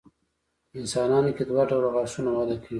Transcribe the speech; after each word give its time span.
په 0.69 0.75
انسانانو 0.81 1.29
کې 1.35 1.43
دوه 1.49 1.63
ډوله 1.69 1.89
غاښونه 1.95 2.29
وده 2.33 2.55
کوي. 2.61 2.67